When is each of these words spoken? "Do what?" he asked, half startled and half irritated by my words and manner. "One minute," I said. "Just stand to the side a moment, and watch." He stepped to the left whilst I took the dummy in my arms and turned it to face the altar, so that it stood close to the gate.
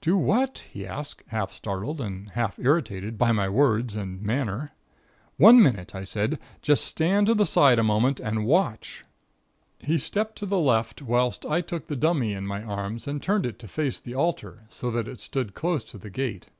"Do 0.00 0.16
what?" 0.16 0.58
he 0.70 0.86
asked, 0.86 1.24
half 1.30 1.52
startled 1.52 2.00
and 2.00 2.30
half 2.30 2.60
irritated 2.60 3.18
by 3.18 3.32
my 3.32 3.48
words 3.48 3.96
and 3.96 4.22
manner. 4.22 4.70
"One 5.36 5.60
minute," 5.60 5.96
I 5.96 6.04
said. 6.04 6.38
"Just 6.62 6.84
stand 6.84 7.26
to 7.26 7.34
the 7.34 7.44
side 7.44 7.80
a 7.80 7.82
moment, 7.82 8.20
and 8.20 8.46
watch." 8.46 9.04
He 9.80 9.98
stepped 9.98 10.38
to 10.38 10.46
the 10.46 10.60
left 10.60 11.02
whilst 11.02 11.44
I 11.44 11.60
took 11.60 11.88
the 11.88 11.96
dummy 11.96 12.34
in 12.34 12.46
my 12.46 12.62
arms 12.62 13.08
and 13.08 13.20
turned 13.20 13.46
it 13.46 13.58
to 13.58 13.66
face 13.66 13.98
the 13.98 14.14
altar, 14.14 14.62
so 14.70 14.92
that 14.92 15.08
it 15.08 15.18
stood 15.20 15.54
close 15.54 15.82
to 15.90 15.98
the 15.98 16.08
gate. 16.08 16.50